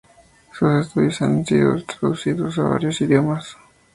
Sus 0.51 0.81
estudios 0.83 1.21
han 1.21 1.45
sido 1.45 1.75
traducidos 1.83 2.57
a 2.57 2.63
varios 2.63 2.99
idiomas. 3.01 3.55